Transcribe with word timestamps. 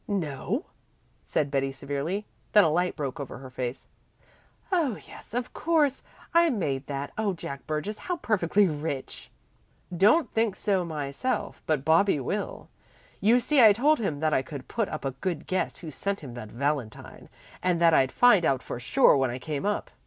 "No," 0.07 0.65
said 1.21 1.51
Betty 1.51 1.71
severely. 1.71 2.25
Then 2.53 2.63
a 2.63 2.71
light 2.71 2.95
broke 2.95 3.19
over 3.19 3.37
her 3.37 3.51
face. 3.51 3.85
"Oh 4.71 4.97
yes, 5.07 5.35
of 5.35 5.53
course, 5.53 6.01
I 6.33 6.49
made 6.49 6.87
that. 6.87 7.11
Oh 7.19 7.33
Jack 7.33 7.67
Burgess, 7.67 7.99
how 7.99 8.17
perfectly 8.17 8.65
rich!" 8.65 9.29
"Don't 9.95 10.33
think 10.33 10.55
so 10.55 10.83
myself, 10.83 11.61
but 11.67 11.85
Bobbie 11.85 12.19
will. 12.19 12.67
You 13.19 13.39
see 13.39 13.61
I 13.61 13.73
told 13.73 13.99
him 13.99 14.21
that 14.21 14.33
I 14.33 14.41
could 14.41 14.67
put 14.67 14.89
up 14.89 15.05
a 15.05 15.11
good 15.11 15.45
guess 15.45 15.77
who 15.77 15.91
sent 15.91 16.21
him 16.21 16.33
that 16.33 16.49
valentine, 16.49 17.29
and 17.61 17.79
that 17.79 17.93
I'd 17.93 18.11
find 18.11 18.43
out 18.43 18.63
for 18.63 18.79
sure 18.79 19.15
when 19.15 19.29
I 19.29 19.37
came 19.37 19.67
up. 19.67 19.91